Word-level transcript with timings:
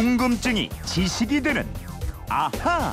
궁금증이 0.00 0.68
지식이 0.84 1.40
되는 1.40 1.66
아하. 2.28 2.92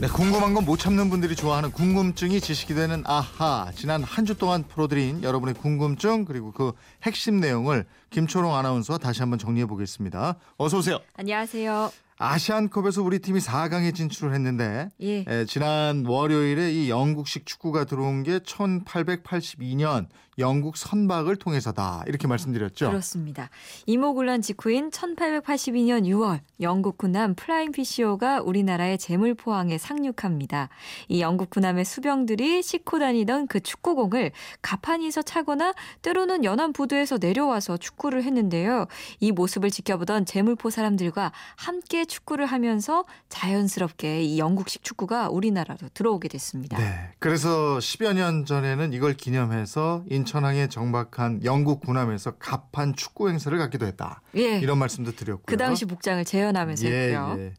네, 0.00 0.08
궁금한 0.08 0.54
건 0.54 0.64
못 0.64 0.78
참는 0.78 1.10
분들이 1.10 1.36
좋아하는 1.36 1.70
궁금증이 1.72 2.40
지식이 2.40 2.72
되는 2.72 3.02
아하. 3.04 3.70
지난 3.74 4.02
한 4.02 4.24
주 4.24 4.34
동안 4.34 4.64
풀어드린 4.66 5.22
여러분의 5.22 5.54
궁금증 5.54 6.24
그리고 6.24 6.52
그 6.52 6.72
핵심 7.02 7.40
내용을 7.40 7.84
김초롱 8.08 8.54
아나운서와 8.54 8.96
다시 8.98 9.20
한번 9.20 9.38
정리해 9.38 9.66
보겠습니다. 9.66 10.36
어서 10.56 10.78
오세요. 10.78 11.00
안녕하세요. 11.18 11.92
아시안컵에서 12.18 13.02
우리 13.02 13.20
팀이 13.20 13.38
4강에 13.40 13.94
진출을 13.94 14.34
했는데 14.34 14.88
예. 15.00 15.24
에, 15.26 15.44
지난 15.46 16.04
월요일에 16.04 16.72
이 16.72 16.90
영국식 16.90 17.46
축구가 17.46 17.84
들어온 17.84 18.22
게 18.24 18.40
1882년 18.40 20.08
영국 20.38 20.76
선박을 20.76 21.36
통해서다 21.36 22.04
이렇게 22.06 22.28
말씀드렸죠. 22.28 22.88
그렇습니다. 22.88 23.50
임오군란 23.86 24.40
직후인 24.40 24.90
1882년 24.90 26.04
6월 26.04 26.40
영국 26.60 26.96
군함 26.96 27.34
플라잉 27.34 27.72
피시호가 27.72 28.40
우리나라의 28.40 28.98
제물포항에 28.98 29.78
상륙합니다. 29.78 30.68
이 31.08 31.20
영국 31.20 31.50
군함의 31.50 31.84
수병들이 31.84 32.62
싣고 32.62 33.00
다니던 33.00 33.48
그 33.48 33.60
축구공을 33.60 34.30
갑판에서 34.62 35.22
차거나 35.22 35.74
때로는 36.02 36.44
연안 36.44 36.72
부두에서 36.72 37.18
내려와서 37.18 37.76
축구를 37.76 38.22
했는데요. 38.22 38.86
이 39.18 39.32
모습을 39.32 39.70
지켜보던 39.70 40.24
제물포 40.24 40.70
사람들과 40.70 41.32
함께 41.56 42.04
축구를 42.08 42.46
하면서 42.46 43.04
자연스럽게 43.28 44.22
이 44.22 44.38
영국식 44.38 44.82
축구가 44.82 45.28
우리나라로 45.28 45.88
들어오게 45.94 46.28
됐습니다. 46.28 46.78
네. 46.78 47.10
그래서 47.18 47.78
10여 47.78 48.14
년 48.14 48.44
전에는 48.44 48.92
이걸 48.92 49.14
기념해서 49.14 50.04
인천항에 50.10 50.68
정박한 50.68 51.44
영국 51.44 51.80
군함에서 51.80 52.32
갑판 52.32 52.96
축구 52.96 53.28
행사를 53.28 53.56
갖기도 53.56 53.86
했다. 53.86 54.22
예. 54.36 54.58
이런 54.58 54.78
말씀도 54.78 55.12
드렸고요. 55.12 55.44
그 55.46 55.56
당시 55.56 55.84
복장을 55.84 56.24
재현하면서 56.24 56.88
예, 56.88 57.12
했고요. 57.12 57.36
예. 57.38 57.54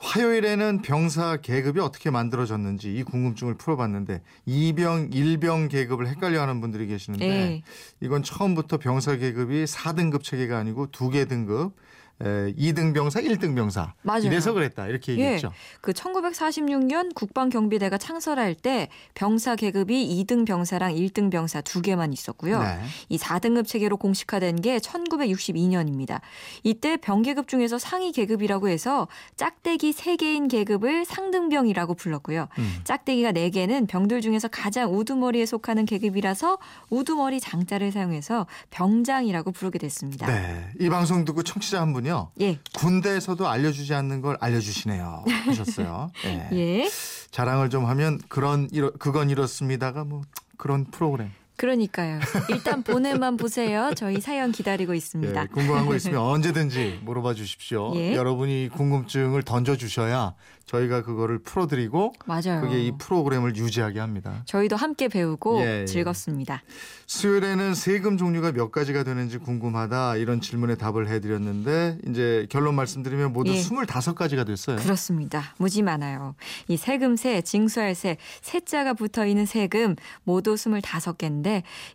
화요일에는 0.00 0.82
병사 0.82 1.38
계급이 1.38 1.80
어떻게 1.80 2.10
만들어졌는지 2.10 2.94
이 2.94 3.02
궁금증을 3.02 3.56
풀어봤는데 3.56 4.22
이병, 4.46 5.10
일병 5.12 5.68
계급을 5.68 6.08
헷갈려하는 6.08 6.60
분들이 6.60 6.86
계시는데 6.86 7.26
예. 7.26 7.62
이건 8.00 8.22
처음부터 8.22 8.78
병사 8.78 9.16
계급이 9.16 9.64
4등급 9.64 10.22
체계가 10.22 10.58
아니고 10.58 10.90
두개 10.90 11.24
등급 11.26 11.74
에, 12.22 12.52
2등 12.54 12.94
병사, 12.94 13.20
1등 13.20 13.56
병사 13.56 13.94
맞아요. 14.02 14.22
이래서 14.24 14.52
그랬다 14.52 14.86
이렇게 14.86 15.16
예. 15.16 15.22
얘기했죠. 15.24 15.52
그 15.80 15.92
1946년 15.92 17.12
국방경비대가 17.14 17.98
창설할 17.98 18.54
때 18.54 18.88
병사 19.14 19.56
계급이 19.56 20.24
2등 20.24 20.46
병사랑 20.46 20.94
1등 20.94 21.30
병사 21.30 21.60
두 21.60 21.82
개만 21.82 22.12
있었고요. 22.12 22.62
네. 22.62 22.78
이 23.08 23.18
4등급 23.18 23.66
체계로 23.66 23.96
공식화된 23.96 24.60
게 24.62 24.78
1962년입니다. 24.78 26.20
이때 26.62 26.96
병계급 26.96 27.48
중에서 27.48 27.78
상위 27.78 28.12
계급이라고 28.12 28.68
해서 28.68 29.08
짝대기 29.36 29.92
3개인 29.92 30.48
계급을 30.50 31.04
상등병이라고 31.04 31.94
불렀고요. 31.94 32.48
음. 32.58 32.76
짝대기가 32.84 33.32
4개는 33.32 33.88
병들 33.88 34.20
중에서 34.20 34.48
가장 34.48 34.94
우두머리에 34.94 35.46
속하는 35.46 35.84
계급이라서 35.84 36.58
우두머리 36.90 37.40
장자를 37.40 37.90
사용해서 37.90 38.46
병장이라고 38.70 39.50
부르게 39.52 39.78
됐습니다. 39.80 40.26
네. 40.26 40.68
이 40.80 40.88
방송 40.88 41.24
듣고 41.24 41.42
청취자 41.42 41.80
한 41.80 41.92
분 41.92 42.03
이요. 42.04 42.30
예. 42.40 42.58
군대에서도 42.76 43.46
알려주지 43.48 43.94
않는 43.94 44.20
걸 44.20 44.36
알려주시네요. 44.40 45.24
하셨어요. 45.46 46.10
예. 46.26 46.48
예. 46.52 46.90
자랑을 47.30 47.70
좀 47.70 47.86
하면 47.86 48.20
그런 48.28 48.68
이러, 48.72 48.90
그건 48.92 49.30
이렇습니다가 49.30 50.04
뭐 50.04 50.22
그런 50.56 50.84
프로그램. 50.84 51.30
그러니까요. 51.56 52.20
일단 52.50 52.82
보내만 52.84 53.36
보세요. 53.36 53.92
저희 53.96 54.20
사연 54.20 54.50
기다리고 54.52 54.94
있습니다. 54.94 55.42
예, 55.42 55.46
궁금한 55.46 55.86
거 55.86 55.94
있으면 55.94 56.18
언제든지 56.20 57.00
물어봐 57.04 57.34
주십시오. 57.34 57.92
예. 57.96 58.14
여러분이 58.14 58.70
궁금증을 58.72 59.42
던져 59.44 59.76
주셔야 59.76 60.34
저희가 60.66 61.02
그거를 61.02 61.38
풀어드리고 61.40 62.14
맞아요. 62.24 62.62
그게 62.62 62.82
이 62.86 62.92
프로그램을 62.98 63.54
유지하게 63.56 64.00
합니다. 64.00 64.42
저희도 64.46 64.76
함께 64.76 65.08
배우고 65.08 65.60
예, 65.60 65.82
예. 65.82 65.84
즐겁습니다. 65.84 66.62
수요일에는 67.06 67.74
세금 67.74 68.16
종류가 68.16 68.52
몇 68.52 68.72
가지가 68.72 69.04
되는지 69.04 69.38
궁금하다 69.38 70.16
이런 70.16 70.40
질문에 70.40 70.74
답을 70.76 71.08
해드렸는데 71.08 71.98
이제 72.08 72.46
결론 72.50 72.74
말씀드리면 72.76 73.32
모두 73.32 73.52
예. 73.52 73.60
25가지가 73.60 74.46
됐어요. 74.46 74.76
그렇습니다. 74.76 75.54
무지 75.58 75.82
많아요. 75.82 76.34
이 76.68 76.76
세금세, 76.78 77.42
징수할세, 77.42 78.16
세자가 78.40 78.94
붙어 78.94 79.26
있는 79.26 79.44
세금 79.46 79.94
모두 80.24 80.54
25개인데 80.54 81.43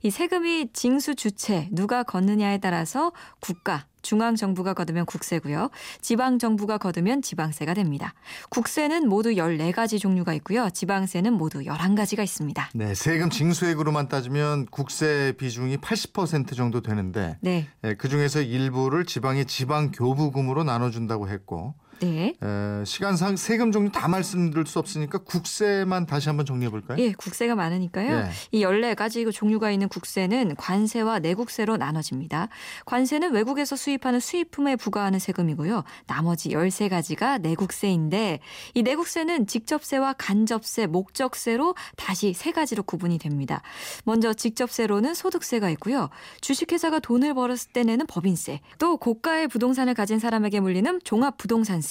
이 0.04 0.10
세금이 0.10 0.70
징수 0.74 1.16
주체 1.16 1.68
누가 1.72 2.04
걷느냐에 2.04 2.60
따라서 2.60 3.12
국가 3.40 3.86
중앙 4.02 4.36
정부가 4.36 4.74
거두면 4.74 5.06
국세고요. 5.06 5.70
지방 6.02 6.40
정부가 6.40 6.78
거두면 6.78 7.22
지방세가 7.22 7.74
됩니다. 7.74 8.14
국세는 8.50 9.08
모두 9.08 9.32
14가지 9.32 10.00
종류가 10.00 10.34
있고요. 10.36 10.70
지방세는 10.70 11.34
모두 11.34 11.60
11가지가 11.60 12.24
있습니다. 12.24 12.70
네, 12.76 12.96
세금 12.96 13.30
징수액으로만 13.30 14.08
따지면 14.08 14.68
국세 14.68 15.34
비중이 15.38 15.78
80% 15.78 16.56
정도 16.56 16.82
되는데 16.82 17.38
네. 17.42 17.68
예, 17.84 17.94
그 17.96 18.10
중에서 18.10 18.42
일부를 18.42 19.06
지방의 19.06 19.46
지방 19.46 19.92
교부금으로 19.92 20.64
나눠 20.64 20.90
준다고 20.90 21.28
했고 21.28 21.76
네. 22.02 22.36
에, 22.42 22.86
시간상 22.86 23.36
세금 23.36 23.72
종류 23.72 23.92
다 23.92 24.08
말씀드릴 24.08 24.66
수 24.66 24.80
없으니까 24.80 25.20
국세만 25.20 26.06
다시 26.06 26.30
한번 26.30 26.46
정리해 26.46 26.70
볼까요? 26.70 26.98
예, 27.00 27.12
국세가 27.14 27.56
많으니까요. 27.56 28.24
네. 28.24 28.30
이 28.52 28.64
14가지 28.64 29.32
종류가 29.34 29.72
있는 29.72 29.90
국세는 29.90 30.56
관세와 30.56 31.20
내국세로 31.20 31.78
나눠집니다. 31.78 32.50
관세는 32.86 33.34
외국에서 33.34 33.76
수입하는 33.76 34.20
수입품에 34.20 34.76
부과하는 34.76 35.20
세금이고요. 35.20 35.84
나머지 36.08 36.50
13가지가 36.50 37.42
내국세인데 37.42 38.40
이 38.74 38.84
내국세는 38.84 39.48
직접세와 39.48 40.14
간접세, 40.14 40.88
목적세로 40.88 41.76
다시 41.96 42.34
세 42.34 42.52
가지로 42.52 42.84
구분이 42.84 43.18
됩니다. 43.18 43.62
먼저 44.06 44.34
직접세로는 44.34 45.14
소득세가 45.14 45.70
있고요. 45.72 46.10
주식회사가 46.42 47.00
돈을 47.00 47.34
벌었을 47.34 47.72
때 47.74 47.84
내는 47.84 48.06
법인세, 48.08 48.62
또 48.78 48.98
고가의 48.98 49.48
부동산을 49.48 49.94
가진 49.94 50.20
사람에게 50.20 50.60
물리는 50.60 51.00
종합부동산세, 51.04 51.89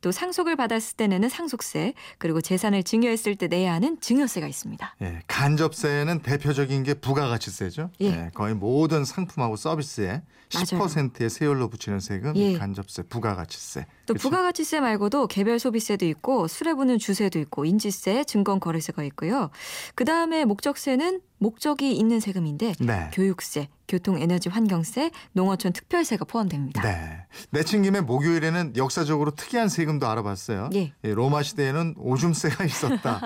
또 0.00 0.12
상속을 0.12 0.56
받았을 0.56 0.96
때 0.96 1.06
내는 1.06 1.28
상속세, 1.28 1.94
그리고 2.18 2.40
재산을 2.40 2.82
증여했을 2.82 3.36
때 3.36 3.48
내야 3.48 3.72
하는 3.74 4.00
증여세가 4.00 4.46
있습니다. 4.46 4.96
예, 5.02 5.22
간접세는 5.26 6.20
대표적인 6.22 6.82
게 6.82 6.94
부가가치세죠. 6.94 7.90
예. 8.00 8.30
거의 8.34 8.54
모든 8.54 9.04
상품하고 9.04 9.56
서비스에 9.56 10.22
맞아요. 10.54 10.86
10%의 10.86 11.28
세율로 11.28 11.68
붙이는 11.68 12.00
세금, 12.00 12.36
예. 12.36 12.56
간접세, 12.56 13.02
부가가치세. 13.02 13.86
또 14.06 14.14
그쵸? 14.14 14.28
부가가치세 14.28 14.80
말고도 14.80 15.26
개별 15.26 15.58
소비세도 15.58 16.06
있고 16.06 16.46
술에 16.46 16.74
부는 16.74 16.98
주세도 16.98 17.38
있고 17.40 17.64
인지세, 17.64 18.24
증권 18.24 18.60
거래세가 18.60 19.02
있고요. 19.04 19.50
그 19.94 20.04
다음에 20.04 20.44
목적세는 20.44 21.20
목적이 21.38 21.92
있는 21.96 22.20
세금인데 22.20 22.74
네. 22.80 23.10
교육세, 23.12 23.68
교통에너지 23.88 24.48
환경세, 24.48 25.10
농어촌 25.32 25.72
특별세가 25.72 26.24
포함됩니다. 26.24 26.82
네. 26.82 27.26
내친 27.50 27.82
김에 27.82 28.00
목요일에는 28.00 28.76
역사적으로 28.76 29.30
특이한 29.32 29.68
세금도 29.68 30.08
알아봤어요. 30.08 30.70
예. 30.74 30.92
로마 31.02 31.42
시대에는 31.42 31.94
오줌세가 31.98 32.64
있었다. 32.66 33.20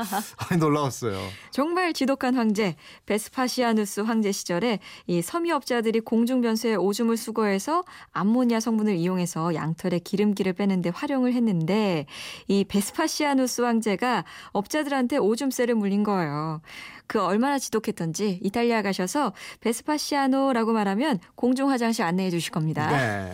아니, 0.50 0.60
놀라웠어요. 0.60 1.18
정말 1.50 1.92
지독한 1.92 2.34
황제 2.34 2.76
베스파시아누스 3.06 4.00
황제 4.00 4.32
시절에 4.32 4.80
이 5.06 5.22
섬유업자들이 5.22 6.00
공중변소의 6.00 6.74
오줌을 6.74 7.16
수거해서 7.16 7.84
암모니아 8.12 8.60
성분을 8.60 8.96
이용해서 8.96 9.54
양털에 9.54 10.00
기름기를 10.00 10.52
빼는데 10.52 10.90
활용을 10.90 11.32
했는데 11.32 12.06
이 12.48 12.64
베스파시아누스 12.64 13.62
황제가 13.62 14.24
업자들한테 14.52 15.16
오줌세를 15.16 15.74
물린 15.74 16.02
거예요. 16.02 16.60
그 17.06 17.20
얼마나 17.20 17.58
지독했던지 17.58 18.40
이탈리아 18.42 18.80
가셔서 18.80 19.34
베스파시아노라고 19.60 20.72
말하면 20.72 21.20
공중 21.34 21.70
화장실 21.70 22.04
안내해 22.04 22.30
주실 22.30 22.50
겁니다. 22.50 22.90
네. 22.90 23.32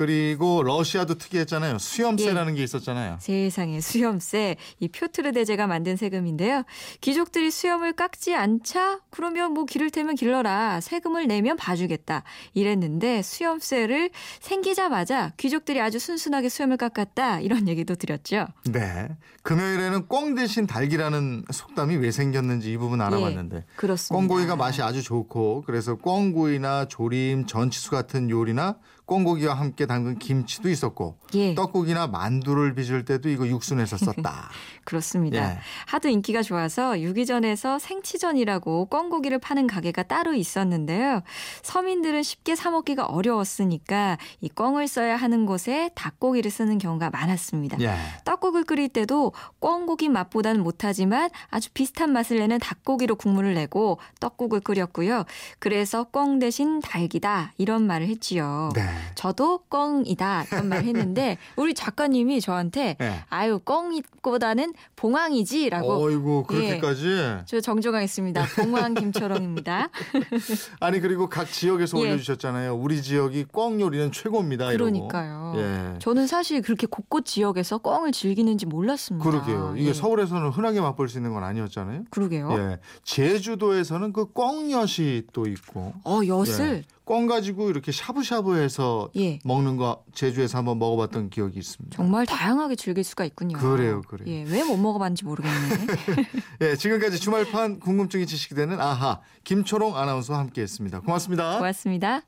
그리고 0.00 0.62
러시아도 0.62 1.16
특이했잖아요. 1.16 1.76
수염세라는 1.76 2.54
게 2.54 2.62
있었잖아요. 2.62 3.18
세상에 3.20 3.82
수염세 3.82 4.56
이 4.78 4.88
표트르 4.88 5.32
대제가 5.32 5.66
만든 5.66 5.96
세금인데요. 5.96 6.62
귀족들이 7.02 7.50
수염을 7.50 7.92
깎지 7.92 8.34
않자 8.34 9.00
그러면 9.10 9.52
뭐 9.52 9.66
기를 9.66 9.90
테면 9.90 10.14
길러라 10.14 10.80
세금을 10.80 11.26
내면 11.26 11.58
봐주겠다 11.58 12.22
이랬는데 12.54 13.20
수염세를 13.20 14.08
생기자마자 14.40 15.34
귀족들이 15.36 15.82
아주 15.82 15.98
순순하게 15.98 16.48
수염을 16.48 16.78
깎았다 16.78 17.40
이런 17.40 17.68
얘기도 17.68 17.94
드렸죠. 17.94 18.46
네. 18.72 19.06
금요일에는 19.42 20.06
꽁 20.08 20.34
대신 20.34 20.66
달기라는 20.66 21.44
속담이 21.50 21.96
왜 21.96 22.10
생겼는지 22.10 22.72
이 22.72 22.78
부분 22.78 23.02
알아봤는데. 23.02 23.56
예, 23.56 23.64
그렇습니다. 23.76 24.18
꽁구이가 24.18 24.56
맛이 24.56 24.80
아주 24.80 25.02
좋고 25.02 25.64
그래서 25.66 25.96
꽁구이나 25.96 26.88
조림, 26.88 27.44
전치수 27.44 27.90
같은 27.90 28.30
요리나 28.30 28.76
꽁고기와 29.10 29.54
함께 29.54 29.86
담근 29.86 30.20
김치도 30.20 30.68
있었고 30.68 31.16
예. 31.34 31.56
떡국이나 31.56 32.06
만두를 32.06 32.76
빚을 32.76 33.04
때도 33.04 33.28
이거 33.28 33.44
육순에서 33.44 33.96
썼다. 33.96 34.50
그렇습니다. 34.84 35.36
예. 35.36 35.58
하도 35.86 36.08
인기가 36.08 36.42
좋아서 36.42 37.00
유기전에서 37.00 37.80
생치전이라고 37.80 38.84
꿩고기를 38.86 39.40
파는 39.40 39.66
가게가 39.66 40.04
따로 40.04 40.32
있었는데요. 40.32 41.22
서민들은 41.62 42.22
쉽게 42.22 42.54
사 42.54 42.70
먹기가 42.70 43.06
어려웠으니까 43.06 44.16
이 44.40 44.48
꿩을 44.48 44.86
써야 44.86 45.16
하는 45.16 45.44
곳에 45.44 45.90
닭고기를 45.96 46.48
쓰는 46.48 46.78
경우가 46.78 47.10
많았습니다. 47.10 47.80
예. 47.80 47.96
떡국을 48.24 48.59
끓일 48.70 48.88
때도 48.88 49.32
꿩고기 49.58 50.08
맛보다는 50.08 50.62
못하지만 50.62 51.28
아주 51.48 51.70
비슷한 51.74 52.12
맛을 52.12 52.38
내는 52.38 52.60
닭고기로 52.60 53.16
국물을 53.16 53.52
내고 53.54 53.98
떡국을 54.20 54.60
끓였고요. 54.60 55.24
그래서 55.58 56.04
꿩 56.04 56.38
대신 56.38 56.78
닭이다 56.78 57.54
이런 57.58 57.88
말을 57.88 58.06
했지요. 58.06 58.70
네. 58.76 58.82
저도 59.16 59.64
꿩이다 59.68 60.44
이런 60.52 60.68
말 60.68 60.84
했는데 60.84 61.36
우리 61.56 61.74
작가님이 61.74 62.40
저한테 62.40 62.96
예. 63.00 63.24
아유 63.28 63.58
꿩보다는 63.58 64.74
봉황이지라고 64.94 66.04
어이구 66.04 66.46
예. 66.52 66.54
그렇게까지 66.54 67.38
저 67.46 67.60
정정하겠습니다. 67.60 68.46
봉황 68.54 68.94
김초롱입니다. 68.94 69.88
아니 70.78 71.00
그리고 71.00 71.28
각 71.28 71.50
지역에서 71.50 71.98
예. 71.98 72.02
올려주셨잖아요. 72.02 72.76
우리 72.76 73.02
지역이 73.02 73.46
꿩 73.50 73.80
요리는 73.80 74.12
최고입니다. 74.12 74.68
그러니까요. 74.68 75.54
예. 75.56 75.98
저는 75.98 76.28
사실 76.28 76.62
그렇게 76.62 76.86
곳곳 76.86 77.26
지역에서 77.26 77.78
꿩을 77.78 78.12
즐기는 78.12 78.59
지 78.60 78.66
몰랐습니다. 78.66 79.28
그러게요. 79.28 79.74
이게 79.76 79.88
예. 79.88 79.92
서울에서는 79.92 80.50
흔하게 80.50 80.80
맛볼 80.80 81.08
수 81.08 81.18
있는 81.18 81.32
건 81.32 81.42
아니었잖아요. 81.42 82.04
그러게요. 82.10 82.52
예. 82.52 82.78
제주도에서는 83.04 84.12
그 84.12 84.26
꿩엿이 84.32 85.24
또 85.32 85.46
있고 85.46 85.92
어 86.04 86.20
엿을 86.26 86.84
꿩 87.04 87.26
가지고 87.26 87.70
이렇게 87.70 87.90
샤브샤브해서 87.90 89.10
예. 89.16 89.38
먹는 89.44 89.76
거 89.76 90.04
제주에서 90.14 90.58
한번 90.58 90.78
먹어봤던 90.78 91.30
기억이 91.30 91.58
있습니다. 91.58 91.96
정말 91.96 92.26
다양하게 92.26 92.76
즐길 92.76 93.02
수가 93.02 93.24
있군요. 93.24 93.58
그래요, 93.58 94.02
그래요. 94.06 94.28
예, 94.28 94.44
왜 94.44 94.62
못 94.62 94.76
먹어봤는지 94.76 95.24
모르겠네. 95.24 95.56
예, 96.62 96.76
지금까지 96.76 97.18
주말판 97.18 97.80
궁금증이 97.80 98.26
지식이 98.26 98.54
되는 98.54 98.78
아하 98.80 99.20
김초롱 99.44 99.96
아나운서와 99.96 100.38
함께했습니다. 100.38 101.00
고맙습니다. 101.00 101.56
고맙습니다. 101.58 102.22